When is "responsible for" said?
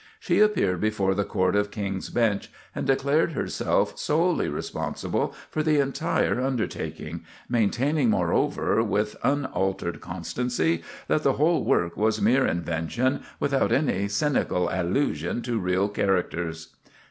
4.49-5.61